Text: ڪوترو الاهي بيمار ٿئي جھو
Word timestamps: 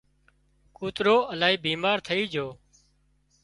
ڪوترو 0.77 1.17
الاهي 1.33 1.55
بيمار 1.65 1.97
ٿئي 2.07 2.21
جھو 2.33 2.47